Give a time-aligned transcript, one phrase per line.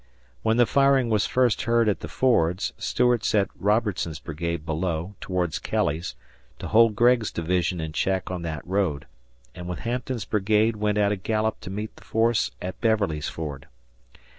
[0.41, 5.59] When the firing was first heard at the fords, Stuart sent Robertson's brigade below, towards
[5.59, 6.15] Kelly's,
[6.57, 9.05] to hold Gregg's division in check on that road,
[9.53, 13.67] and with Hampton's brigade went at a gallop to meet the force at Beverly's ford.